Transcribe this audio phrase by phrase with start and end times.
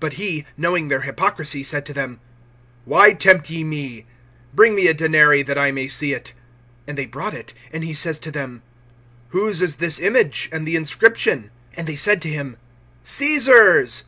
[0.00, 2.20] But he, knowing their hypocrisy, said to them:
[2.86, 4.06] Why tempt ye me?
[4.54, 6.32] Bring me a denary[12:15], that I may see it.
[6.88, 7.52] (16)And they brought it.
[7.70, 8.62] And he says to them:
[9.28, 11.50] Whose is this image, and the inscription?
[11.74, 12.56] And they said to him:
[13.04, 14.04] Caesar's.